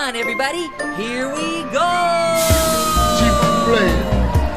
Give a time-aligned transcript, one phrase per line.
[0.00, 0.70] on, everybody.
[0.96, 1.90] Here we go.
[3.16, 3.96] S'il vous plaît,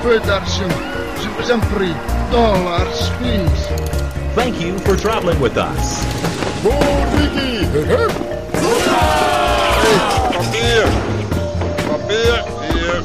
[0.02, 0.74] peu d'argent.
[1.22, 1.96] Je vous en prie.
[2.32, 3.68] Dollars, please.
[4.36, 6.02] Thank you for traveling with us.
[6.64, 7.66] Ricky.
[10.38, 10.86] Papier!
[11.90, 12.38] Papier!
[12.62, 13.02] Hier!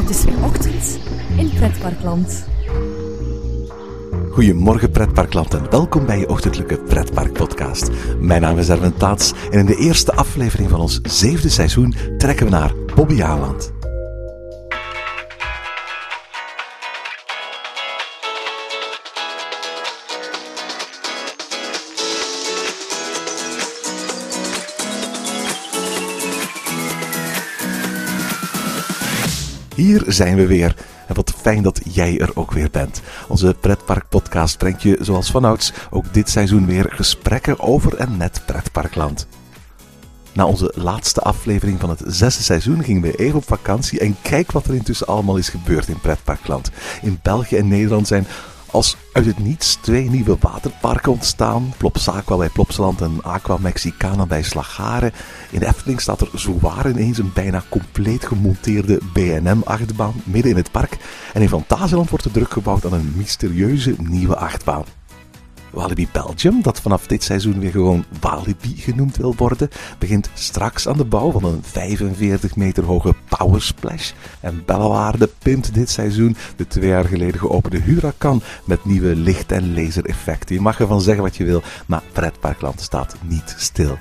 [0.00, 0.98] Het is weer ochtend
[1.36, 2.44] in Pretparkland.
[4.38, 7.90] Goedemorgen pretparkland en welkom bij je ochtendelijke pretparkpodcast.
[8.20, 12.46] Mijn naam is Erwin Taats en in de eerste aflevering van ons zevende seizoen trekken
[12.46, 13.72] we naar Bobbejaanland.
[29.74, 30.74] Hier zijn we weer.
[31.08, 33.00] En wat fijn dat jij er ook weer bent.
[33.28, 39.26] Onze pretparkpodcast brengt je zoals vanouds ook dit seizoen weer gesprekken over en met pretparkland.
[40.32, 44.52] Na onze laatste aflevering van het zesde seizoen gingen we even op vakantie en kijk
[44.52, 46.70] wat er intussen allemaal is gebeurd in pretparkland.
[47.02, 48.26] In België en Nederland zijn
[48.70, 51.72] als uit het niets twee nieuwe waterparken ontstaan.
[51.76, 55.12] Plops Aqua bij Plopsaland en Aqua Mexicana bij Slagharen.
[55.50, 60.96] In Efteling staat er zowaar ineens een bijna compleet gemonteerde B&M-achtbaan midden in het park.
[61.32, 64.97] En in Fantasieland wordt er druk gebouwd aan een mysterieuze nieuwe achtbaan.
[65.78, 70.96] Walibi Belgium, dat vanaf dit seizoen weer gewoon Walibi genoemd wil worden, begint straks aan
[70.96, 74.12] de bouw van een 45 meter hoge Power Splash.
[74.40, 79.74] En Bellewaarde pimpt dit seizoen de twee jaar geleden geopende Huracan met nieuwe licht- en
[79.74, 80.54] lasereffecten.
[80.54, 83.98] Je mag ervan zeggen wat je wil, maar Pretparkland staat niet stil.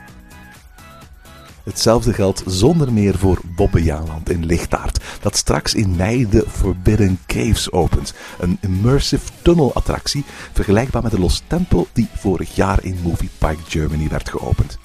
[1.67, 7.71] Hetzelfde geldt zonder meer voor Bobbejaanland in Lichtaard, dat straks in mei de Forbidden Caves
[7.71, 8.13] opent.
[8.39, 14.07] Een immersive tunnelattractie vergelijkbaar met de Lost Temple die vorig jaar in Movie Park Germany
[14.09, 14.77] werd geopend.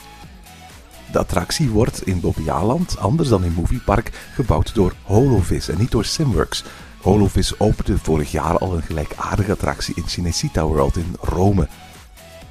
[1.13, 5.91] De attractie wordt in Bobbejaanland, anders dan in Movie Park, gebouwd door Holovis en niet
[5.91, 6.65] door Simworks.
[7.01, 11.69] Holovis opende vorig jaar al een gelijkaardige attractie in Cinecittà World in Rome.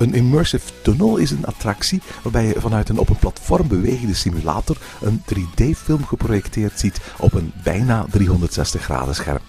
[0.01, 4.77] Een immersive tunnel is een attractie waarbij je vanuit een op een platform bewegende simulator
[5.01, 9.41] een 3D-film geprojecteerd ziet op een bijna 360 graden scherm.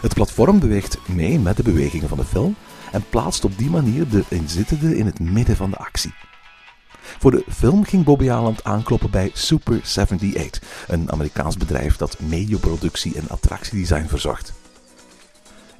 [0.00, 2.56] Het platform beweegt mee met de bewegingen van de film
[2.92, 6.14] en plaatst op die manier de inzittende in het midden van de actie.
[7.18, 13.14] Voor de film ging Bobby Aland aankloppen bij Super 78, een Amerikaans bedrijf dat medioproductie
[13.14, 14.63] en attractiedesign verzorgt.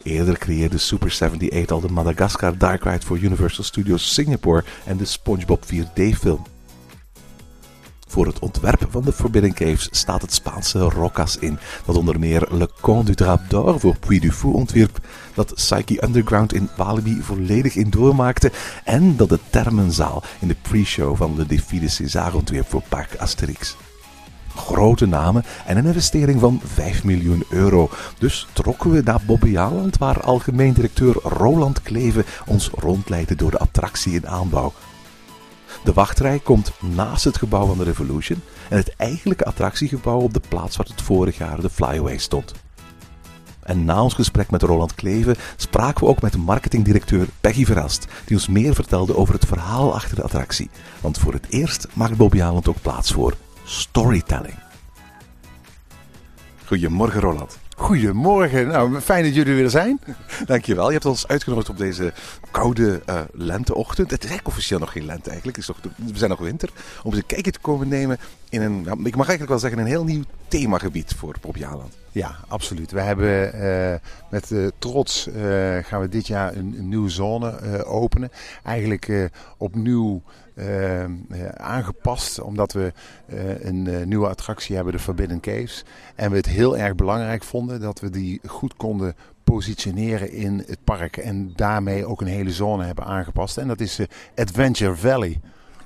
[0.04, 5.04] Eerder creëerde Super 78 al de Madagascar Dark Ride voor Universal Studios Singapore en de
[5.04, 6.42] SpongeBob 4D-film.
[8.08, 12.46] Voor het ontwerp van de Forbidden Caves staat het Spaanse Rocas in, dat onder meer
[12.50, 14.98] Le Conte du Drap d'Or voor Puy du Fou ontwierp,
[15.34, 18.52] dat Psyche Underground in Walibi volledig in doormaakte
[18.84, 23.16] en dat de Termenzaal in de pre-show van de Défi de César ontwierp voor Parc
[23.16, 23.76] Asterix
[24.54, 27.90] grote namen en een investering van 5 miljoen euro.
[28.18, 34.12] Dus trokken we naar Bobbejaanland, waar algemeen directeur Roland Kleven ons rondleidde door de attractie
[34.12, 34.72] in aanbouw.
[35.84, 40.40] De wachtrij komt naast het gebouw van de Revolution en het eigenlijke attractiegebouw op de
[40.48, 42.52] plaats waar het vorig jaar de Flyaway stond.
[43.62, 48.36] En na ons gesprek met Roland Kleven spraken we ook met marketingdirecteur Peggy Verelst, die
[48.36, 50.70] ons meer vertelde over het verhaal achter de attractie.
[51.00, 54.54] Want voor het eerst maakt Bobbejaanland ook plaats voor storytelling.
[56.64, 57.58] Goedemorgen Roland.
[57.76, 60.00] Goedemorgen, nou fijn dat jullie weer zijn.
[60.46, 62.12] Dankjewel, je hebt ons uitgenodigd op deze
[62.50, 64.10] koude uh, lenteochtend.
[64.10, 66.70] Het is eigenlijk officieel nog geen lente eigenlijk, het is nog, we zijn nog winter.
[67.02, 68.18] Om eens een kijkje te komen nemen
[68.62, 71.96] ik mag eigenlijk wel zeggen, een heel nieuw themagebied voor Bobbejaanland.
[72.12, 72.90] Ja, absoluut.
[72.90, 73.94] We hebben uh,
[74.30, 75.28] met uh, trots
[75.82, 78.30] gaan we dit jaar een, een nieuwe zone openen.
[78.62, 80.22] Eigenlijk opnieuw
[81.56, 82.40] aangepast.
[82.40, 82.92] Omdat we
[83.60, 85.84] een nieuwe attractie hebben, de Forbidden Caves.
[86.14, 89.14] En we het heel erg belangrijk vonden dat we die goed konden
[89.44, 91.16] positioneren in het park.
[91.16, 93.58] En daarmee ook een hele zone hebben aangepast.
[93.58, 94.00] En dat is
[94.34, 95.40] Adventure Valley.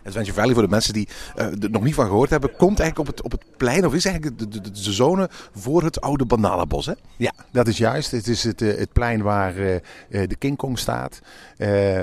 [0.08, 3.10] Adventure Valley, voor de mensen die uh, er nog niet van gehoord hebben, komt eigenlijk
[3.10, 6.24] op het, op het plein, of is eigenlijk de, de, de, zone voor het oude
[6.24, 6.92] bananenbos, hè?
[7.16, 8.10] Ja, dat is juist.
[8.10, 9.76] Het is het, het plein waar uh,
[10.08, 11.20] de King Kong staat,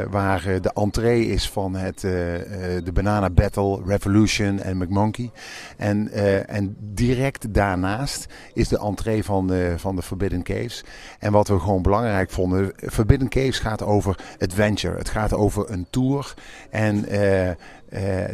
[0.10, 5.32] waar de entree is van het, de Banana Battle, Revolution en McMonkey.
[5.78, 6.12] En,
[6.48, 10.84] en direct daarnaast is de entree van de, van de Forbidden Caves.
[11.20, 14.98] En wat we gewoon belangrijk vonden, Forbidden Caves gaat over adventure.
[14.98, 16.34] Het gaat over een tour
[16.70, 17.06] en...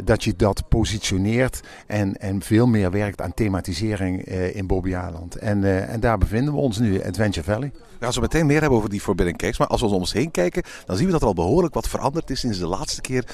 [0.04, 4.24] dat je dat positioneert en, en veel meer werkt aan thematisering
[4.54, 5.34] in Bobbejaanland.
[5.36, 7.72] En, en daar bevinden we ons nu, Adventure Valley.
[7.74, 9.58] We gaan zo meteen meer hebben over die Forbidden Caves.
[9.58, 11.88] Maar als we om ons heen kijken, dan zien we dat er al behoorlijk wat
[11.88, 13.24] veranderd is sinds de laatste keer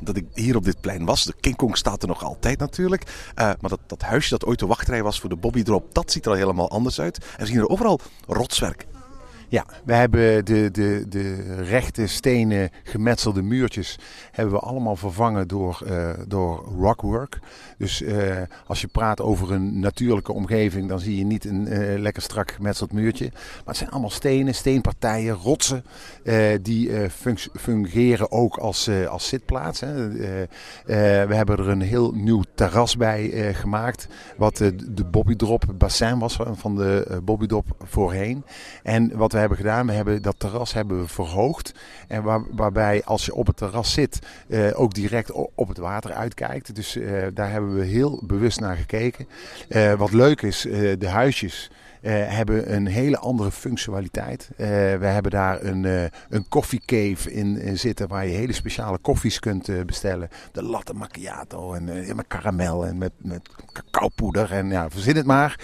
[0.00, 1.24] dat ik hier op dit plein was.
[1.24, 3.02] De King Kong staat er nog altijd natuurlijk.
[3.34, 6.24] Maar dat, dat huisje dat ooit de wachtrij was voor de Bobby Drop, dat ziet
[6.24, 7.18] er al helemaal anders uit.
[7.18, 8.86] En we zien er overal rotswerk.
[9.50, 13.98] Ja, we hebben de, de, de rechte stenen gemetselde muurtjes
[14.32, 17.38] hebben we allemaal vervangen door, uh, door rockwork.
[17.78, 18.36] Dus uh,
[18.66, 22.50] als je praat over een natuurlijke omgeving, dan zie je niet een uh, lekker strak
[22.50, 23.28] gemetseld muurtje.
[23.32, 25.84] Maar het zijn allemaal stenen, steenpartijen, rotsen,
[26.62, 27.10] die
[27.54, 29.80] fungeren ook als, als zitplaats.
[29.80, 30.08] Hè.
[31.26, 36.38] we hebben er een heel nieuw terras bij gemaakt, wat de Bobby Drop bassin was
[36.52, 38.44] van de Bobby Drop voorheen.
[38.82, 41.74] En wat we hebben gedaan, we hebben dat terras hebben we verhoogd.
[42.08, 44.18] En waar, waarbij als je op het terras zit,
[44.48, 46.74] uh, ook direct op het water uitkijkt.
[46.74, 49.28] Dus uh, daar hebben we heel bewust naar gekeken.
[49.68, 50.60] Uh, wat leuk is,
[50.98, 51.70] de huisjes.
[52.02, 54.48] Uh, hebben een hele andere functionaliteit.
[54.50, 54.66] Uh,
[54.96, 56.46] we hebben daar een, uh, een
[56.86, 60.28] cave in, in, zitten waar je hele speciale koffies kunt bestellen.
[60.52, 61.84] De latte macchiato en
[62.16, 65.60] met karamel en met, met cacaopoeder en ja, verzin het maar.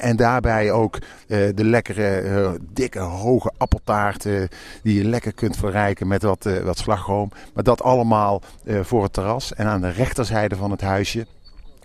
[0.00, 4.48] en daarbij ook de lekkere, dikke, hoge appeltaarten
[4.82, 7.30] die je lekker kunt verrijken met wat, wat slagroom.
[7.54, 9.54] Maar dat allemaal voor het terras.
[9.54, 11.26] En aan de rechterzijde van het huisje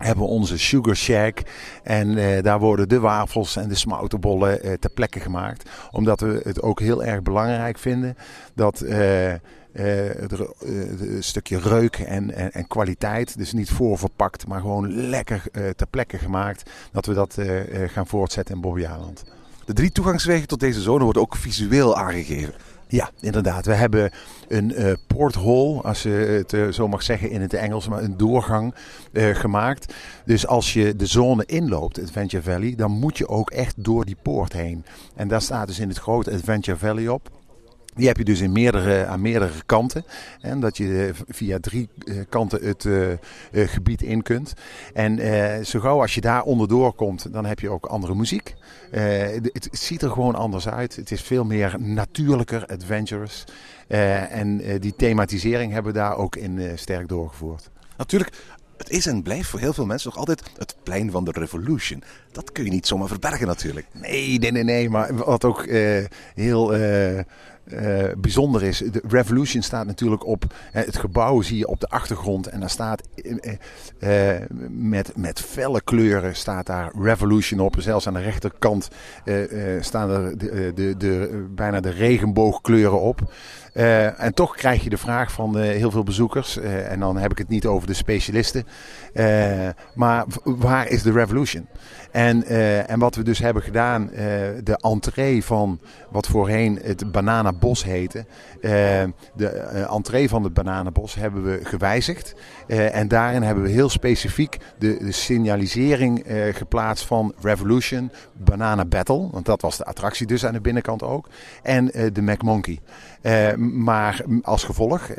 [0.04, 1.42] hebben onze Sugar Shack.
[1.84, 5.70] En uh, daar worden de wafels en de smoutenbollen uh, ter plekke gemaakt.
[5.92, 8.16] Omdat we het ook heel erg belangrijk vinden
[8.56, 9.32] dat uh,
[9.74, 16.18] een stukje reuk en, en, en, kwaliteit, dus niet voorverpakt, maar gewoon lekker ter plekke
[16.18, 17.38] gemaakt, dat we dat
[17.88, 19.24] gaan voortzetten in Bobbejaanland.
[19.66, 22.54] De drie toegangswegen tot deze zone worden ook visueel aangegeven.
[22.94, 23.66] Ja, inderdaad.
[23.66, 24.12] We hebben
[24.48, 28.18] een uh, porthole, als je het uh, zo mag zeggen in het Engels, maar een
[28.18, 28.76] doorgang
[29.12, 29.94] uh, gemaakt.
[30.26, 34.18] Dus als je de zone inloopt, Adventure Valley, dan moet je ook echt door die
[34.22, 34.86] poort heen.
[35.16, 37.30] En daar staat dus in het grote Adventure Valley op.
[37.96, 40.06] Die heb je dus in meerdere, aan meerdere kanten.
[40.42, 41.90] En dat je via drie
[42.30, 43.08] kanten het uh,
[43.52, 44.54] gebied in kunt.
[44.94, 48.56] En uh, zo gauw als je daar onderdoor komt, dan heb je ook andere muziek.
[48.92, 50.96] het ziet er gewoon anders uit.
[50.96, 53.44] Het is veel meer natuurlijker, adventurous.
[53.88, 57.70] en die thematisering hebben we daar ook in sterk doorgevoerd.
[57.98, 58.32] Natuurlijk,
[58.78, 62.04] het is en blijft voor heel veel mensen nog altijd het plein van de revolution.
[62.32, 63.86] Dat kun je niet zomaar verbergen natuurlijk.
[63.92, 64.90] Nee, nee, nee, nee.
[64.90, 66.06] Maar wat ook uh,
[66.36, 66.78] heel...
[66.78, 67.20] Uh,
[67.66, 68.78] uh, bijzonder is.
[68.78, 70.44] De Revolution staat natuurlijk op.
[70.72, 72.48] het gebouw zie je op de achtergrond.
[72.48, 73.04] En daar staat
[74.00, 74.34] uh,
[74.70, 77.76] met, met felle kleuren staat daar Revolution op.
[77.78, 78.90] Zelfs aan de rechterkant
[79.80, 83.34] staan er de, de, de, bijna de regenboogkleuren op.
[84.18, 87.50] En toch krijg je de vraag van heel veel bezoekers, en dan heb ik het
[87.50, 88.66] niet over de specialisten,
[89.96, 91.68] maar waar is de revolution?
[92.14, 92.46] En,
[92.88, 94.10] en wat we dus hebben gedaan,
[94.64, 95.80] de entree van
[96.10, 98.26] wat voorheen het Bananenbos heette,
[99.36, 99.48] de
[99.90, 102.36] entree van het Bananenbos hebben we gewijzigd.
[102.68, 109.46] en daarin hebben we heel specifiek de, de signalisering geplaatst van Revolution, Banana Battle, want
[109.46, 111.30] dat was de attractie dus aan de binnenkant ook,
[111.64, 112.80] en de McMonkey.
[113.68, 115.10] Maar als gevolg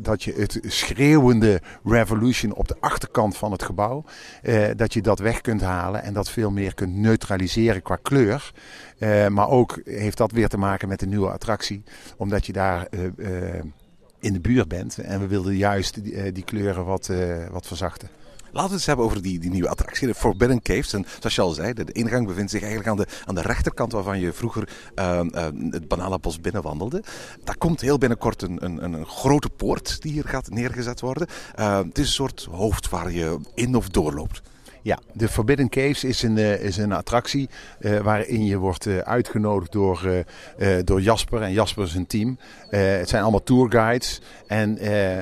[0.00, 4.04] dat je het schreeuwende Revolution op de achterkant van het gebouw,
[4.76, 8.52] dat je dat weg kunt halen en dat veel meer kunt neutraliseren qua kleur.
[9.28, 11.82] maar ook heeft dat weer te maken met de nieuwe attractie,
[12.16, 12.88] omdat je daar
[14.20, 14.98] in de buurt bent.
[14.98, 17.10] En we wilden juist die, die kleuren wat,
[17.50, 18.08] wat verzachten.
[18.52, 20.92] Laten we het eens hebben over die, die nieuwe attractie, de Forbidden Caves.
[20.92, 23.92] En zoals je al zei, de, ingang bevindt zich eigenlijk aan de, aan de rechterkant
[23.92, 27.02] waarvan je vroeger uh, uh, het Bananenbos binnenwandelde.
[27.44, 31.28] Daar komt heel binnenkort een, een, een grote poort die hier gaat neergezet worden.
[31.54, 34.42] Het is een soort hoofd waar je in of doorloopt.
[34.82, 37.48] Ja, de Forbidden Caves is een, uh, is een attractie
[37.80, 40.24] uh, waarin je wordt uh, uitgenodigd door,
[40.84, 42.38] door Jasper en Jasper zijn team.
[42.68, 44.78] het zijn allemaal tourguides en,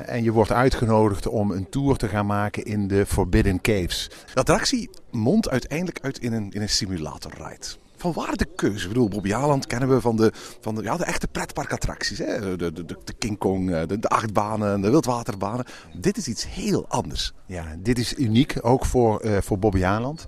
[0.07, 4.11] en je wordt uitgenodigd om een tour te gaan maken in de Forbidden Caves.
[4.35, 7.67] De attractie mondt uiteindelijk uit in een, in een simulator ride.
[8.00, 8.83] Van waar de keuze?
[8.83, 12.19] Ik bedoel, Bobby Aland kennen we van de, van de, ja, de echte pretparkattracties.
[12.19, 12.57] Hè?
[12.57, 15.64] De, de, de, King Kong, de, de achtbanen, de wildwaterbanen.
[15.97, 17.33] Dit is iets heel anders.
[17.47, 20.25] Ja, dit is uniek, ook voor, uh, voor Bobby Aland.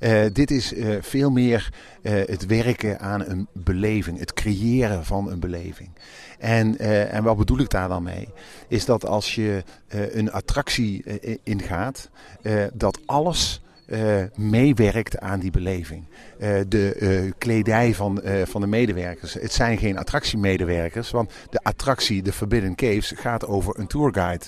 [0.00, 5.90] Uh, dit is veel meer het werken aan een beleving, het creëren van een beleving.
[6.38, 6.78] En,
[7.10, 8.28] en wat bedoel ik daar dan mee?
[8.68, 11.04] Is dat als je een attractie
[11.42, 12.10] ingaat,
[12.74, 16.04] dat alles eh, meewerkt aan die beleving.
[16.38, 19.34] Eh, de eh, kledij van, van de medewerkers.
[19.34, 24.44] Het zijn geen attractiemedewerkers, want de attractie, de Forbidden Caves, gaat over een tourguide.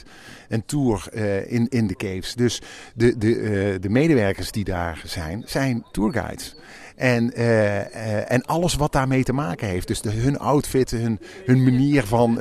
[0.49, 1.15] Een tour
[1.47, 2.35] in, in de caves.
[2.35, 2.63] Dus
[2.95, 6.57] de, de, de medewerkers die daar zijn, zijn tourguides.
[6.97, 7.35] En,
[8.29, 9.89] en alles wat daarmee te maken heeft.
[9.89, 12.39] Dus de, hun outfit, hun, hun manier van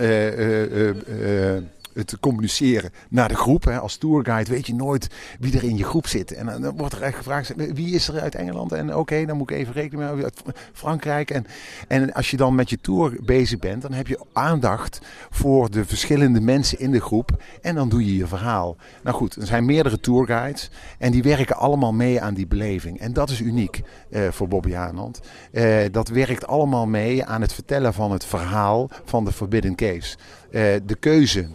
[1.96, 3.64] het communiceren naar de groep.
[3.64, 3.80] Hè.
[3.80, 5.08] Als tourguide weet je nooit
[5.40, 6.32] wie er in je groep zit.
[6.34, 8.72] En dan- dan wordt er echt gevraagd, wie is er uit Engeland?
[8.72, 10.26] En oké, dan moet ik even rekenen houden.
[10.26, 10.42] Uit
[10.74, 11.32] Frankrijk.
[11.32, 11.46] En,
[11.88, 15.00] en als je dan met je tour bezig bent, dan heb je aandacht
[15.30, 17.44] voor de verschillende mensen in de groep.
[17.62, 18.76] En dan doe je je verhaal.
[19.04, 20.70] Nou goed, er zijn meerdere tourguides.
[21.00, 23.00] En die werken allemaal mee aan die beleving.
[23.00, 25.20] En dat is uniek eh, voor Bobby Aanland.
[25.52, 30.18] Eh, dat werkt allemaal mee aan het vertellen van het verhaal van de Forbidden Caves.
[30.52, 31.48] Eh, de keuze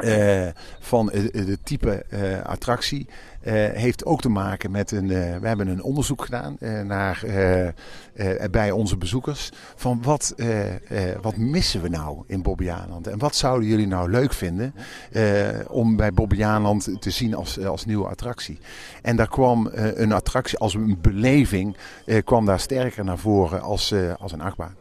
[0.00, 0.48] eh,
[0.80, 3.06] van het type eh, attractie
[3.40, 5.10] eh, heeft ook te maken met een.
[5.10, 9.50] eh, we hebben een onderzoek gedaan eh, naar, eh, eh, bij onze bezoekers.
[9.76, 13.06] Van wat, eh, eh, wat missen we nou in Bobbejaanland?
[13.06, 14.74] En wat zouden jullie nou leuk vinden
[15.12, 18.58] eh, om bij Bobbejaanland te zien als, als nieuwe attractie?
[19.02, 21.76] En daar kwam eh, een attractie als een beleving,
[22.06, 24.74] eh, kwam daar sterker naar voren als, eh, als een achtbaan.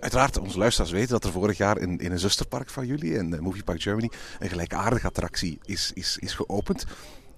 [0.00, 3.34] Uiteraard, onze luisteraars weten dat er vorig jaar in, in een zusterpark van jullie, in
[3.34, 6.84] eh, Movie Park Germany, een gelijkaardige attractie is, is, is geopend.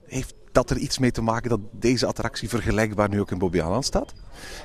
[0.06, 3.84] Heeft dat er iets mee te maken dat deze attractie vergelijkbaar nu ook in Bobbejaanland
[3.84, 4.12] staat?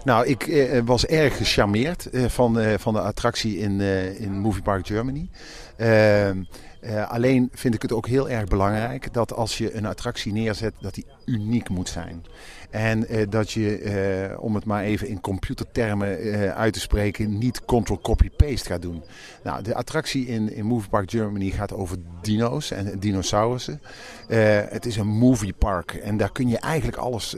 [0.03, 4.39] Nou, ik eh, was erg gecharmeerd eh, van, eh, van de attractie in, eh, in
[4.39, 5.29] Movie Park Germany.
[6.85, 10.73] Eh, alleen vind ik het ook heel erg belangrijk dat als je een attractie neerzet,
[10.79, 12.25] dat die uniek moet zijn.
[12.69, 16.17] En eh, dat je, eh, om het maar even in computertermen
[16.55, 19.03] uit te spreken, niet control-copy-paste gaat doen.
[19.43, 23.81] Nou, de attractie in, in Movie Park Germany gaat over dino's en dinosaurussen.
[24.69, 27.35] Het is een moviepark en daar kun je eigenlijk alles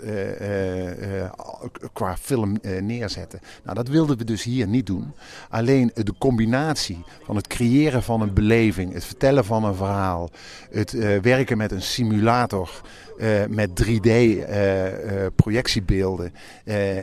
[1.93, 3.39] qua film neerzetten.
[3.63, 5.13] Nou, dat wilden we dus hier niet doen.
[5.49, 10.29] Alleen de combinatie van het creëren van een beleving, het vertellen van een verhaal,
[10.71, 12.81] het eh, werken met een simulator.
[13.17, 16.33] eh, met 3D-projectiebeelden,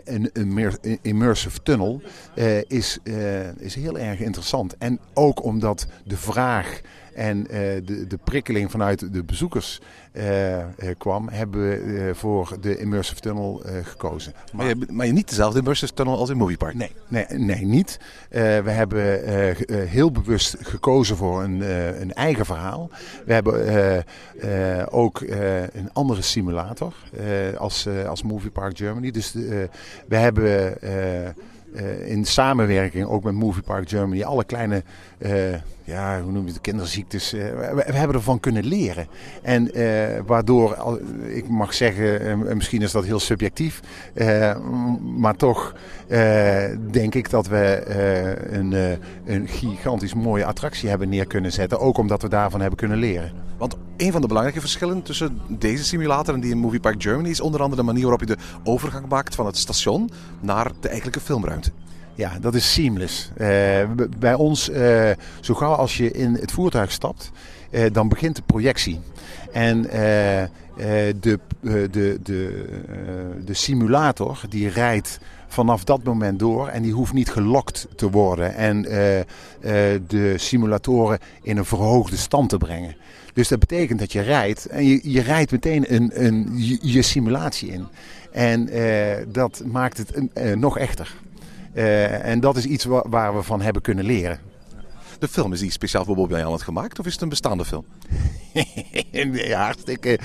[0.05, 2.03] een, een een immersive tunnel,
[2.35, 4.77] eh, is, eh, is heel erg interessant.
[4.79, 6.81] En ook omdat de vraag
[7.15, 9.81] en eh, de, de prikkeling vanuit de bezoekers
[10.13, 10.67] eh, eh,
[10.99, 14.33] kwam, hebben we voor de immersive tunnel gekozen.
[14.53, 16.75] Maar je, maar niet dezelfde immersive tunnel als in Movie Park?
[16.75, 17.99] Nee, nee, nee niet.
[18.29, 19.21] We hebben
[19.89, 21.61] heel bewust gekozen voor een,
[22.01, 22.91] een eigen verhaal.
[23.27, 24.05] We hebben
[24.91, 25.21] ook
[25.73, 26.95] een andere simulator
[27.57, 29.11] als, als Movie Park Germany.
[29.11, 29.33] Dus
[30.09, 30.77] we hebben
[31.75, 34.83] eh, in samenwerking ook met Movie Park Germany alle kleine,
[35.19, 35.53] eh,
[35.85, 37.33] ja, hoe noem je het, kinderziektes.
[37.33, 37.41] eh,
[37.75, 39.07] we, hebben ervan kunnen leren.
[39.43, 39.71] En
[40.27, 43.81] waardoor, ik mag zeggen, misschien is dat heel subjectief,
[45.17, 45.75] maar toch
[46.91, 47.83] denk ik dat we
[48.51, 51.81] een, een gigantisch mooie attractie hebben neer kunnen zetten.
[51.81, 53.44] Ook omdat we daarvan hebben kunnen leren.
[53.97, 57.41] Een van de belangrijke verschillen tussen deze simulator en die in Movie Park Germany is
[57.41, 60.11] onder andere de manier waarop je de overgang maakt van het station
[60.41, 61.71] naar de eigenlijke filmruimte.
[62.15, 63.31] Ja, dat is seamless.
[63.37, 63.49] Eh,
[64.19, 65.11] bij ons, eh,
[65.41, 67.31] zo gauw als je in het voertuig stapt,
[67.71, 69.01] eh, dan begint de projectie.
[69.53, 71.89] En de, de,
[72.23, 72.65] de,
[73.45, 78.55] de simulator die rijdt vanaf dat moment door en die hoeft niet gelokt te worden
[78.55, 78.83] en
[80.07, 82.97] de simulatoren in een verhoogde stand te brengen.
[83.35, 87.03] Dus dat betekent dat je rijdt en je, je rijdt meteen een, een, je, je
[87.03, 87.87] simulatie in.
[88.33, 91.15] En eh, dat maakt het eh, nog echter.
[91.73, 94.39] Eh, en dat is iets wa- waar we van hebben kunnen leren.
[95.19, 97.85] De film is die speciaal voor Bobby Island gemaakt of is het een bestaande film?
[99.33, 100.19] ja, hartstikke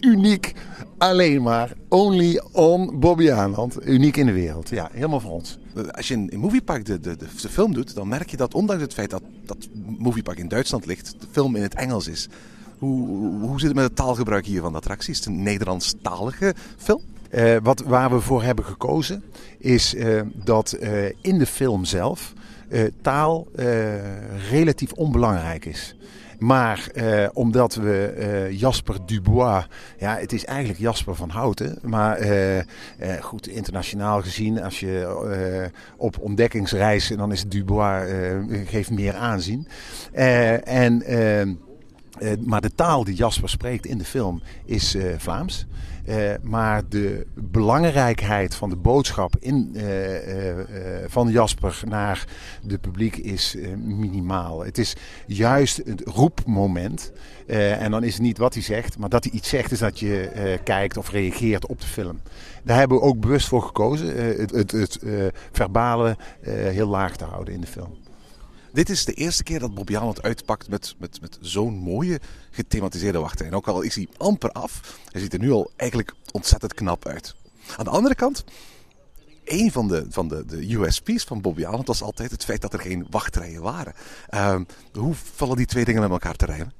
[0.00, 0.52] uniek.
[0.98, 3.86] Alleen maar only on Bobby Aanland.
[3.86, 4.68] Uniek in de wereld.
[4.68, 5.58] Ja, helemaal voor ons.
[5.90, 8.36] Als je in, in Movie Park de, de, de, de film doet, dan merk je
[8.36, 9.68] dat ondanks het feit dat, dat
[9.98, 12.28] Movie Park in Duitsland ligt, de film in het Engels is.
[12.84, 15.10] Hoe, hoe, zit het met het taalgebruik hier van de attractie?
[15.10, 17.00] Is het een Nederlandstalige film?
[17.30, 19.22] Eh, wat, waar we voor hebben gekozen
[19.58, 22.32] is eh, dat eh, in de film zelf
[23.02, 23.46] taal
[24.50, 25.96] relatief onbelangrijk is.
[26.38, 26.90] Maar
[27.32, 29.66] omdat we Jasper Dubois,
[29.98, 32.18] ja, het is eigenlijk Jasper van Houten, maar
[33.20, 38.10] goed, internationaal gezien, als je op ontdekkingsreis, dan is Dubois,
[38.64, 39.68] geeft meer aanzien.
[40.64, 41.02] En.
[42.18, 45.66] Eh, maar de taal die Jasper spreekt in de film is eh, Vlaams.
[46.04, 49.76] Eh, maar de belangrijkheid van de boodschap in,
[51.06, 52.26] van Jasper naar
[52.62, 54.64] de publiek is minimaal.
[54.64, 57.12] Het is juist het roepmoment.
[57.46, 59.98] En dan is het niet wat hij zegt, maar dat hij iets zegt is dat
[59.98, 62.20] je kijkt of reageert op de film.
[62.62, 64.38] Daar hebben we ook bewust voor gekozen.
[64.38, 64.98] het het, het
[65.52, 66.16] verbale
[66.46, 68.03] heel laag te houden in de film.
[68.74, 73.18] Dit is de eerste keer dat Bobby Aland uitpakt met, met, met zo'n mooie gethematiseerde
[73.18, 73.52] wachtrij.
[73.52, 77.34] Ook al is hij amper af, hij ziet er nu al eigenlijk ontzettend knap uit.
[77.76, 78.44] Aan de andere kant,
[79.44, 82.72] een van de, van de, de USP's van Bobby Aland was altijd het feit dat
[82.72, 83.94] er geen wachtrijen waren.
[84.28, 86.72] Ehm, hoe vallen die twee dingen met elkaar te rijmen?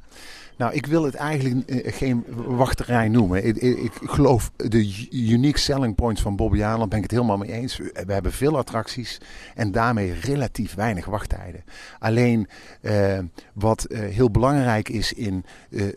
[0.57, 3.47] Nou, ik wil het eigenlijk eh, geen wachterij noemen.
[3.47, 7.53] Ik, ik, geloof de unique selling points van Bobby Aland ben ik het helemaal mee
[7.53, 7.77] eens.
[7.77, 9.21] We hebben veel attracties
[9.55, 11.65] en daarmee relatief weinig wachttijden.
[11.99, 12.49] Alleen
[12.81, 13.19] eh,
[13.53, 15.45] wat eh, heel belangrijk is in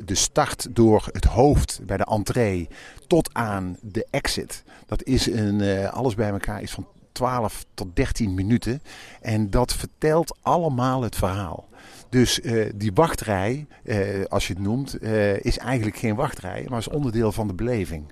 [0.06, 2.68] de start door het hoofd bij de entree
[3.08, 4.64] tot aan de exit.
[4.86, 8.82] Dat is een, alles bij elkaar is van 12 tot 13 minuten.
[9.22, 11.67] En dat vertelt allemaal het verhaal.
[12.10, 13.98] Dus eh, die wachtrij, eh,
[14.30, 18.06] als je het noemt, eh, is eigenlijk geen wachtrij, maar is onderdeel van de beleving.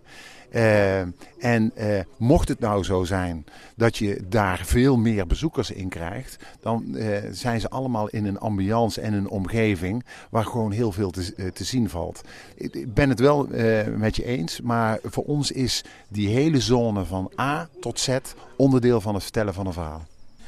[1.39, 1.73] En
[2.17, 6.97] mocht het nou zo zijn dat je daar veel meer bezoekers in krijgt, dan
[7.31, 11.63] zijn ze allemaal in een ambiance en een omgeving waar gewoon heel veel te, te
[11.63, 12.21] zien valt.
[12.55, 13.47] Ik, ben het wel
[13.95, 18.17] met je eens, maar voor ons is die hele zone van A tot Z
[18.55, 20.05] onderdeel van het vertellen van een verhaal.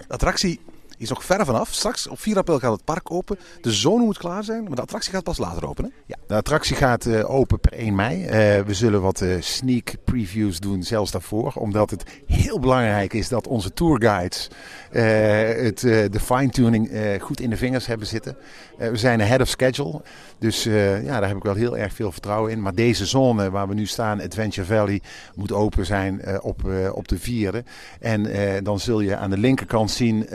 [0.08, 0.60] Attractie
[0.98, 1.74] is nog ver vanaf.
[1.74, 3.40] Straks op 4 april gaat het park open.
[3.62, 5.94] De zone moet klaar zijn, maar de attractie gaat pas later openen.
[6.06, 8.26] Ja, de attractie gaat eh, open per 1 mei.
[8.26, 8.30] Eh,
[8.62, 11.54] we zullen wat eh, sneak previews doen, zelfs daarvoor.
[11.56, 14.50] Omdat het heel belangrijk is dat onze tourguides
[14.92, 16.90] het, de fine-tuning
[17.22, 18.38] goed in de vingers hebben zitten.
[18.78, 20.02] We zijn ahead of schedule.
[20.40, 22.62] Dus ja, daar heb ik wel heel erg veel vertrouwen in.
[22.62, 25.02] Maar deze zone waar we nu staan, Adventure Valley,
[25.36, 26.62] moet open zijn op,
[26.94, 27.64] op de vierde.
[28.00, 28.28] En
[28.64, 30.28] dan zul je aan de linkerkant zien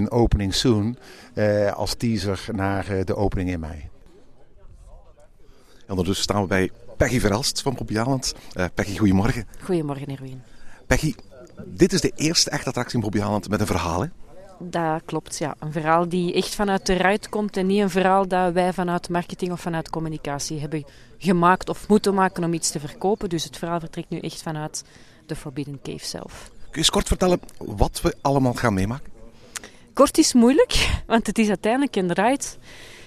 [0.00, 0.96] Attraction Opening Soon.
[1.34, 3.88] eh, als teaser naar eh, de opening in mei.
[5.86, 8.34] En ondertussen staan we bij Peggy Verelst van Bobby Aland.
[8.52, 9.46] Eh, Peggy, goedemorgen.
[9.62, 10.42] Goedemorgen, Erwin.
[10.86, 11.14] Peggy,
[11.66, 14.00] dit is de eerste echte attractie in Bobby Aland met een verhaal.
[14.00, 14.08] Hè?
[14.58, 15.54] Dat klopt, ja.
[15.58, 19.08] Een verhaal die echt vanuit de ruit komt en niet een verhaal dat wij vanuit
[19.08, 20.84] marketing of vanuit communicatie hebben
[21.18, 23.28] gemaakt of moeten maken om iets te verkopen.
[23.28, 24.84] Dus het verhaal vertrekt nu echt vanuit
[25.26, 26.50] de Forbidden Cave zelf.
[26.50, 29.12] Kun je eens kort vertellen wat we allemaal gaan meemaken?
[30.00, 32.44] Kort is moeilijk, want het is uiteindelijk een ride.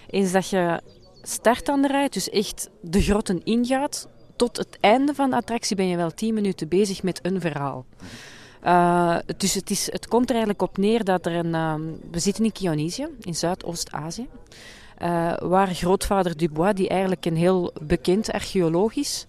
[0.10, 0.82] Eens dat je
[1.22, 5.76] start aan de ride, dus echt de grotten ingaat, tot het einde van de attractie
[5.76, 7.86] ben je wel 10 minuten bezig met een verhaal.
[8.66, 11.54] Uh, dus het, is, het komt er eigenlijk op neer dat er een...
[11.54, 11.76] Uh,
[12.12, 14.28] we zitten in Kionizië, in Zuidoost-Azië.
[15.02, 19.26] Uh, waar grootvader Dubois, die eigenlijk een heel bekend archeoloog is,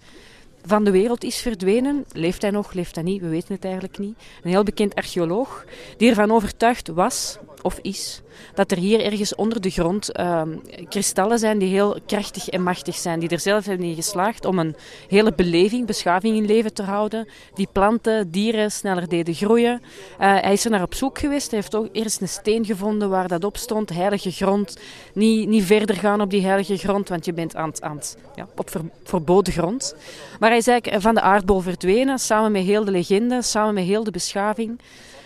[0.67, 2.05] van de wereld is verdwenen.
[2.13, 3.21] Leeft hij nog, leeft hij niet?
[3.21, 4.19] We weten het eigenlijk niet.
[4.43, 5.65] Een heel bekend archeoloog
[5.97, 8.23] die ervan overtuigd was, of is,
[8.55, 10.43] dat er hier ergens onder de grond uh,
[10.89, 13.21] kristallen zijn die heel krachtig en machtig zijn.
[13.21, 14.77] Die er zelf hebben in geslaagd om een
[15.09, 17.29] hele beleving, beschaving in leven te houden.
[17.55, 19.81] Die planten, dieren sneller deden groeien.
[19.83, 19.87] Uh,
[20.19, 21.51] hij is er naar op zoek geweest.
[21.51, 23.89] Hij heeft ook eerst een steen gevonden waar dat op stond.
[23.89, 24.77] Heilige grond.
[25.15, 28.01] Niet, niet verder gaan op die heilige grond, want je bent aan, aan,
[28.35, 29.95] ja, op ver, verboden grond.
[30.41, 33.85] Maar hij is eigenlijk van de aardbol verdwenen, samen met heel de legende, samen met
[33.85, 34.81] heel de beschaving.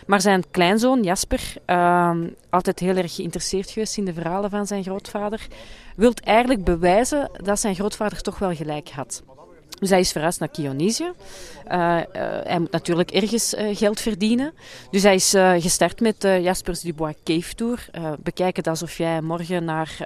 [0.08, 2.10] Maar zijn kleinzoon Jasper, uh,
[2.50, 5.46] altijd heel erg geïnteresseerd geweest in de verhalen van zijn grootvader,
[5.96, 9.22] wil eigenlijk bewijzen dat zijn grootvader toch wel gelijk had.
[9.78, 11.04] Dus hij is verhuisd naar Kionizië.
[11.04, 12.02] Uh, uh,
[12.42, 14.52] hij moet natuurlijk ergens uh, geld verdienen.
[14.90, 17.88] Dus hij is gestart met de Jaspers Dubois Cave Tour.
[18.18, 19.96] bekijk het alsof jij morgen naar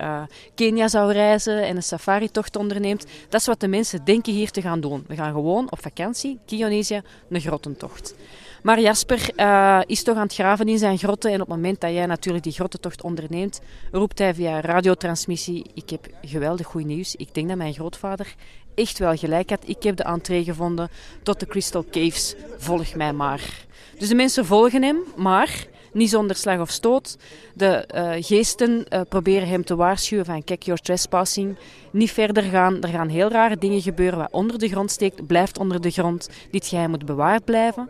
[0.54, 3.06] Kenia zou reizen en een safari-tocht onderneemt.
[3.28, 5.04] Dat is wat de mensen denken hier te gaan doen.
[5.08, 8.14] We gaan gewoon op vakantie, Kionizië, een grottentocht.
[8.62, 11.30] Maar Jasper uh, is toch aan het graven in zijn grotten.
[11.30, 15.90] En op het moment dat jij natuurlijk die grottentocht onderneemt, roept hij via radiotransmissie: Ik
[15.90, 17.16] heb geweldig goed nieuws.
[17.16, 18.34] Ik denk dat mijn grootvader
[18.74, 19.62] echt wel gelijk had.
[19.66, 20.88] Ik heb de entree gevonden
[21.22, 22.34] tot de Crystal Caves.
[22.58, 23.64] Volg mij maar.
[23.98, 27.16] Dus de mensen volgen hem, maar niet zonder slag of stoot.
[27.54, 31.56] De uh, geesten uh, proberen hem te waarschuwen van kijk, you're trespassing.
[31.90, 32.82] Niet verder gaan.
[32.82, 35.26] Er gaan heel rare dingen gebeuren wat onder de grond steekt.
[35.26, 36.28] Blijft onder de grond.
[36.50, 37.88] Dit geheim moet bewaard blijven.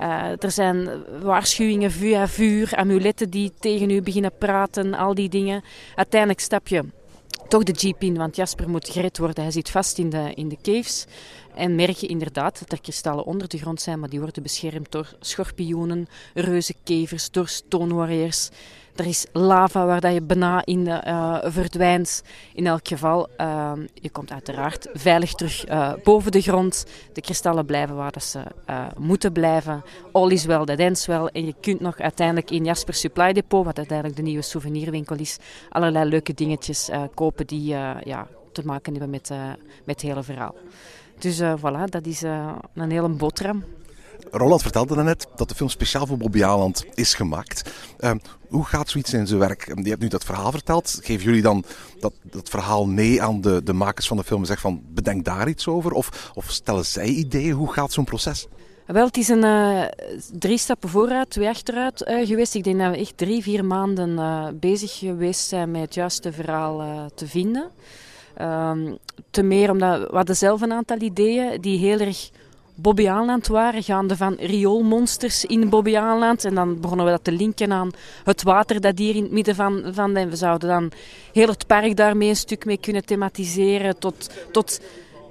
[0.00, 0.88] Uh, er zijn
[1.22, 5.62] waarschuwingen via vuur, amuletten die tegen u beginnen praten, al die dingen.
[5.94, 6.84] Uiteindelijk stap je
[7.50, 9.42] toch de jeep in, want Jasper moet gered worden.
[9.42, 11.06] Hij zit vast in de, in de caves.
[11.54, 14.92] En merk je inderdaad dat er kristallen onder de grond zijn, maar die worden beschermd
[14.92, 18.50] door schorpioenen, reuzenkevers, door stonewarriors.
[18.96, 22.22] Er is lava waar dat je bijna in uh, verdwijnt.
[22.54, 26.86] In elk geval, uh, je komt uiteraard veilig terug uh, boven de grond.
[27.12, 28.42] De kristallen blijven waar dat ze
[28.98, 29.82] moeten blijven.
[30.12, 31.24] All is well that ends well.
[31.24, 35.38] En je kunt nog uiteindelijk in Jasper Supply Depot, wat uiteindelijk de nieuwe souvenirwinkel is,
[35.68, 37.64] allerlei leuke dingetjes kopen die
[38.04, 39.28] ja, te maken hebben met,
[39.84, 40.54] met het hele verhaal.
[41.18, 42.22] Dus voilà, dat is
[42.74, 43.64] een hele boterham.
[44.30, 47.70] Roland vertelde net dat de film speciaal voor Bobby Aland is gemaakt.
[48.00, 48.10] Uh,
[48.48, 49.72] hoe gaat zoiets in zijn werk?
[49.82, 50.98] Je hebt nu dat verhaal verteld.
[51.02, 51.64] Geven jullie dan
[52.00, 55.24] dat, dat verhaal mee aan de, de makers van de film en zeggen van bedenk
[55.24, 55.92] daar iets over?
[55.92, 57.52] Of, of stellen zij ideeën?
[57.52, 58.46] Hoe gaat zo'n proces?
[58.86, 59.84] Wel, het is een uh,
[60.32, 62.54] drie stappen vooruit, twee achteruit uh, geweest.
[62.54, 66.32] Ik denk dat we echt drie, vier maanden uh, bezig geweest zijn met het juiste
[66.32, 67.70] verhaal te vinden.
[68.34, 68.94] Ehm,
[69.30, 72.30] te meer omdat we hadden zelf een aantal ideeën die heel erg
[72.80, 76.44] Bobbejaanland waren, gaande van rioolmonsters in Bobbejaanland.
[76.44, 77.90] En dan begonnen we dat te linken aan
[78.24, 80.92] het water dat hier in het midden van, van en we zouden dan
[81.32, 84.80] heel het park daarmee een stuk mee kunnen thematiseren tot, tot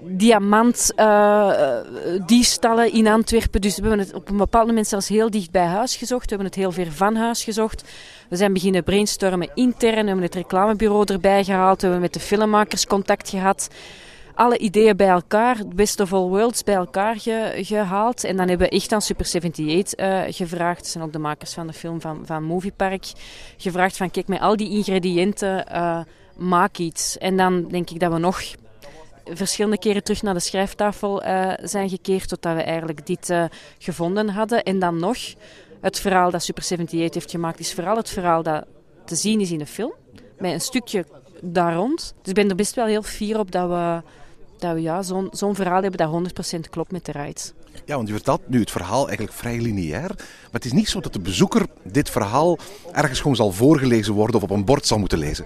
[0.01, 1.77] diamant uh,
[2.25, 3.61] diefstallen in Antwerpen.
[3.61, 6.23] Dus we hebben het op een bepaald moment zelfs heel dicht bij huis gezocht.
[6.23, 7.83] We hebben het heel ver van huis gezocht.
[8.29, 10.01] We zijn beginnen brainstormen intern.
[10.01, 11.75] We hebben het reclamebureau erbij gehaald.
[11.75, 13.67] We hebben met de filmmakers contact gehad
[14.39, 17.15] alle ideeën bij elkaar, best of all worlds bij elkaar
[17.55, 18.23] gehaald.
[18.23, 21.53] En dan hebben we echt aan Super 78 uh, eh, gevraagd, zijn ook de makers
[21.53, 23.05] van de film van, van Movie Park,
[23.57, 25.99] gevraagd van kijk, met al die ingrediënten uh,
[26.37, 27.17] maak iets.
[27.17, 28.41] En dan denk ik dat we nog
[29.25, 33.33] verschillende keren terug naar de schrijftafel uh, zijn gekeerd totdat we eigenlijk dit
[33.77, 34.63] gevonden hadden.
[34.63, 35.17] En dan nog,
[35.81, 38.65] het verhaal dat Super 78 heeft gemaakt, is vooral het verhaal dat
[39.05, 39.93] te zien is in de film.
[40.37, 41.05] Met een stukje
[41.41, 42.13] daar rond.
[42.21, 44.01] Dus ik ben er best wel heel fier op dat we
[44.59, 47.53] dat we ja, zo'n zo'n verhaal hebben dat 100% klopt met de rides.
[47.85, 50.09] Ja, want je vertelt nu het verhaal eigenlijk vrij lineair.
[50.17, 52.57] Maar het is niet zo dat de bezoeker dit verhaal
[52.91, 55.45] ergens gewoon zal voorgelezen worden of op een bord zal moeten lezen.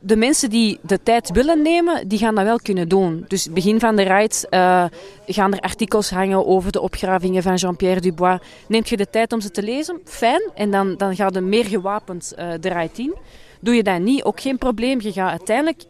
[0.00, 3.24] De mensen die de tijd willen nemen, die gaan dat wel kunnen doen.
[3.28, 4.84] Dus begin van de ride uh,
[5.26, 8.40] gaan er artikels hangen over de opgravingen van Jean-Pierre Dubois.
[8.68, 10.00] Neemt je de tijd om ze te lezen?
[10.04, 10.50] Fijn.
[10.54, 13.14] En dan, dan gaat er meer gewapend uh, de ride in.
[13.60, 15.00] Doe je dat niet, ook geen probleem.
[15.00, 15.84] Je gaat uiteindelijk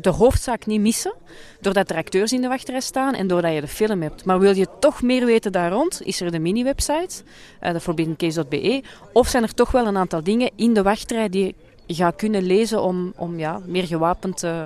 [0.00, 1.14] de hoofdzaak niet missen,
[1.60, 4.24] doordat er acteurs in de wachtrij staan en doordat je de film hebt.
[4.24, 7.22] Maar wil je toch meer weten daar rond, is er de mini-website,
[7.62, 8.82] uh, de forbiddencase.be,
[9.12, 11.54] of zijn er toch wel een aantal dingen in de wachtrij die
[11.86, 14.64] je gaat kunnen lezen om, om ja, meer gewapend uh,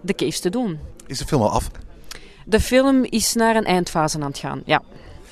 [0.00, 0.78] de case te doen.
[1.06, 1.70] Is de film al af?
[2.44, 4.82] De film is naar een eindfase aan het gaan, ja.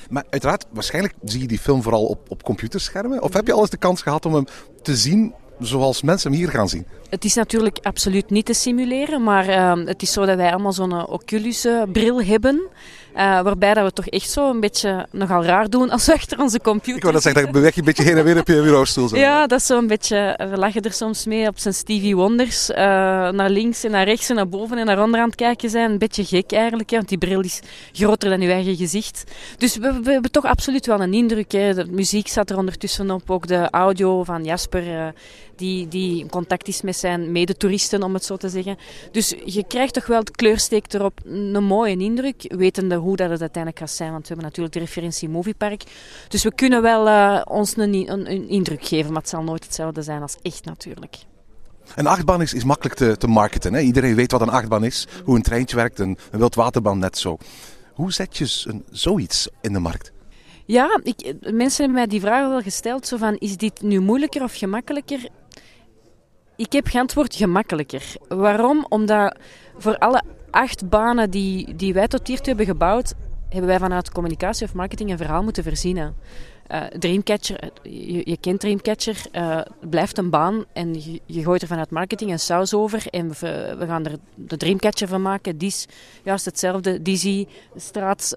[0.09, 3.21] Maar uiteraard, waarschijnlijk zie je die film vooral op, op computerschermen.
[3.21, 4.45] Of heb je al eens de kans gehad om hem
[4.81, 6.85] te zien zoals mensen hem hier gaan zien?
[7.09, 10.73] Het is natuurlijk absoluut niet te simuleren, maar uh, het is zo dat wij allemaal
[10.73, 12.67] zo'n Oculus-bril hebben.
[13.17, 16.39] Uh, waarbij dat we toch echt zo een beetje nogal raar doen als we achter
[16.39, 18.47] onze computer Ik wou dat zeggen, dat beweeg je een beetje heen en weer op
[18.47, 19.07] je bureaustoel.
[19.07, 19.17] Zo.
[19.17, 20.39] Ja, dat is zo'n beetje...
[20.51, 22.69] We lachen er soms mee op zijn Stevie Wonders.
[22.69, 25.69] Uh, naar links en naar rechts en naar boven en naar onder aan het kijken
[25.69, 25.91] zijn.
[25.91, 27.59] Een beetje gek eigenlijk, hè, want die bril is
[27.91, 29.23] groter dan uw eigen gezicht.
[29.57, 31.51] Dus we, we hebben toch absoluut wel een indruk.
[31.51, 31.73] Hè.
[31.73, 34.87] De muziek zat er ondertussen op, ook de audio van Jasper...
[34.87, 35.07] Uh,
[35.57, 38.77] die, die in contact is met zijn medetoeristen, om het zo te zeggen.
[39.11, 43.41] Dus je krijgt toch wel, de kleursteek erop, een mooie indruk, wetende hoe dat het
[43.41, 44.11] uiteindelijk gaat zijn.
[44.11, 45.83] Want we hebben natuurlijk de referentie Moviepark.
[46.27, 49.63] Dus we kunnen wel uh, ons een, een, een, indruk geven, maar het zal nooit
[49.63, 51.15] hetzelfde zijn als echt natuurlijk.
[51.95, 53.73] Een achtbaan is, is makkelijk te, te marketen.
[53.73, 53.79] Hè?
[53.79, 57.37] Iedereen weet wat een achtbaan is, hoe een treintje werkt, een, een wildwaterbaan net zo.
[57.93, 60.11] Hoe zet je een, zoiets in de markt?
[60.65, 63.07] Ja, ik, mensen hebben mij die vraag wel gesteld.
[63.07, 65.29] Zo van, is dit nu moeilijker of gemakkelijker?
[66.57, 68.03] Ik heb geantwoord gemakkelijker.
[68.27, 68.85] Waarom?
[68.89, 69.37] Omdat
[69.77, 73.13] voor alle acht banen die, die wij tot hiertoe hebben gebouwd,
[73.49, 76.15] hebben wij vanuit communicatie of marketing een verhaal moeten verzinnen.
[76.71, 80.93] Uh, Dreamcatcher, je, je, kent Dreamcatcher, uh, blijft een baan en
[81.25, 85.21] je, gooit er vanuit marketing een saus over en we, gaan er de Dreamcatcher van
[85.21, 85.57] maken.
[85.57, 85.87] Dies,
[86.23, 88.33] juist hetzelfde, Dizzy, straat,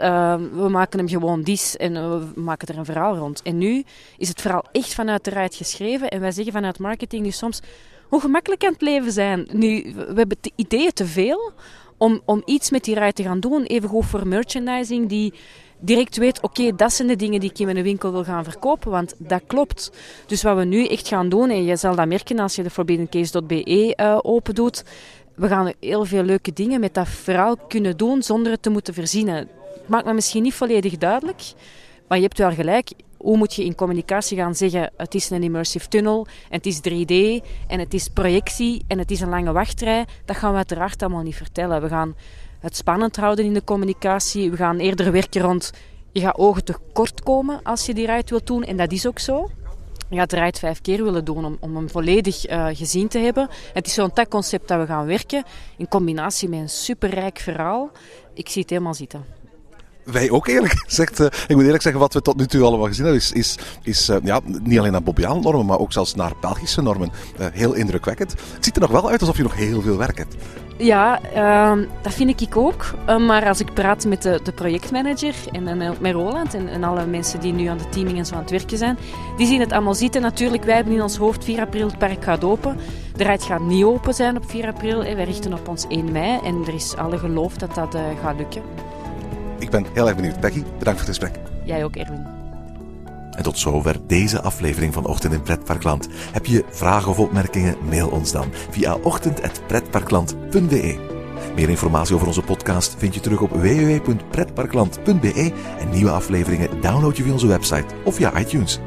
[0.52, 3.42] we maken hem gewoon Dies en we maken er een verhaal rond.
[3.42, 3.85] En nu
[4.18, 7.61] is het verhaal echt vanuit de raad geschreven en wij zeggen vanuit marketing nu soms
[8.10, 9.48] hoe gemakkelijk kan het leven zijn.
[9.52, 11.52] Nu, we hebben de ideeën te veel
[11.96, 13.62] om, om iets met die rij te gaan doen.
[13.62, 15.32] Even goed voor merchandising die
[15.78, 18.90] direct weet, oké, dat zijn de dingen die ik in mijn winkel wil gaan verkopen,
[18.90, 19.92] want dat klopt.
[20.26, 22.70] Dus wat we nu echt gaan doen, en je zal dat merken als je de
[22.70, 24.84] forbiddencase.be uh, eh, open doet,
[25.34, 28.94] we gaan heel veel leuke dingen met dat verhaal kunnen doen zonder het te moeten
[28.94, 29.48] verzinnen.
[29.86, 31.42] Maakt me misschien niet volledig duidelijk,
[32.08, 32.90] maar je hebt wel gelijk
[33.20, 36.78] hoe moet je in communicatie gaan zeggen: het is een immersive tunnel, en het is
[36.78, 40.06] 3D, en het is projectie, en het is een lange wachtrij.
[40.24, 41.83] Dat gaan we uiteraard allemaal niet vertellen.
[41.83, 42.14] We gaan
[42.61, 44.50] het spannend houden in de communicatie.
[44.50, 45.72] We gaan eerder werken rond
[46.12, 48.64] je gaat ogen tekort komen als je die ride wilt doen.
[48.64, 49.50] En dat is ook zo.
[50.09, 53.18] Je gaat de ride vijf keer willen doen om, om hem volledig uh, gezien te
[53.18, 53.48] hebben.
[53.72, 55.44] Het is zo'n concept dat we gaan werken
[55.76, 57.90] in combinatie met een superrijk verhaal.
[58.35, 59.39] Ik zie het helemaal zitten.
[60.04, 61.20] Wij ook eerlijk gezegd.
[61.20, 63.58] Uh, ik moet eerlijk zeggen, wat we tot nu toe allemaal gezien hebben, is, is,
[63.82, 67.10] is uh, ja, niet alleen naar Bobbiaan normen, maar ook zelfs naar Belgische normen.
[67.38, 68.30] heel indrukwekkend.
[68.30, 70.34] Het ziet er nog wel uit alsof je nog heel veel werk hebt.
[70.78, 72.84] Ja, uh, dat vind ik ook.
[73.06, 77.52] Maar als ik praat met de, de projectmanager en, met Roland en, alle mensen die
[77.52, 78.98] nu aan de teaming en zo aan het werken zijn,
[79.36, 80.22] die zien het allemaal zitten.
[80.22, 82.76] Natuurlijk, wij hebben in ons hoofd 4 april het park gaat open.
[83.16, 85.02] De rij gaat niet open zijn op 4 april.
[85.02, 88.62] Wij richten op ons 1 mei en er is alle geloof dat dat gaat lukken.
[89.60, 90.40] Ik ben heel erg benieuwd.
[90.40, 91.38] Becky, bedankt voor het gesprek.
[91.64, 92.26] Jij ook, Erwin.
[93.30, 96.08] En tot zover deze aflevering van Ochtend in Pretparkland.
[96.32, 97.76] Heb je vragen of opmerkingen?
[97.88, 101.08] Mail ons dan via ochtend.pretparkland.be.
[101.54, 107.22] Meer informatie over onze podcast vind je terug op www.pretparkland.be en nieuwe afleveringen download je
[107.22, 108.80] via onze website of via iTunes.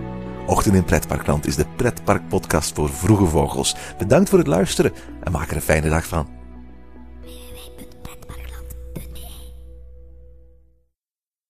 [0.48, 3.76] Ochtend in Pretparkland is de pretparkpodcast voor vroege vogels.
[3.98, 4.92] Bedankt voor het luisteren
[5.24, 6.43] en maak er een fijne dag van.